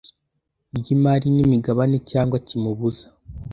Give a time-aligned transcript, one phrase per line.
[0.77, 3.05] ry imari n imigabane cyangwa kimubuza